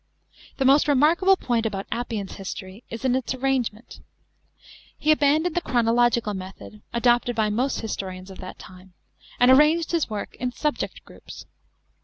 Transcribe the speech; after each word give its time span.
The 0.57 0.65
most 0.65 0.87
remarkable 0.87 1.37
point 1.37 1.67
about 1.67 1.85
Appian's 1.91 2.37
history 2.37 2.83
is 2.89 3.05
its 3.05 3.35
arrangement 3.35 3.99
He 4.97 5.11
abandoned 5.11 5.53
the 5.53 5.61
chronological 5.61 6.33
method, 6.33 6.81
adopted 6.91 7.35
by 7.35 7.51
most 7.51 7.81
his 7.81 7.95
torians 7.95 8.31
of 8.31 8.39
that 8.39 8.57
time, 8.57 8.93
and 9.39 9.51
arranged 9.51 9.91
his 9.91 10.09
work 10.09 10.33
in 10.37 10.53
subject 10.53 11.05
groups. 11.05 11.45